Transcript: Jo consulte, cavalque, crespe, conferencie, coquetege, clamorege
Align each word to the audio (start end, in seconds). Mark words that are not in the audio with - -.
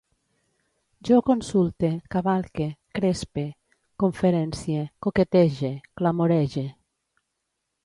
Jo 1.09 1.17
consulte, 1.27 1.91
cavalque, 2.15 2.67
crespe, 3.03 3.45
conferencie, 4.05 4.81
coquetege, 5.07 5.71
clamorege 5.95 6.67